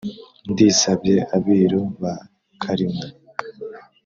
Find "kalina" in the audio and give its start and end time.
2.61-3.07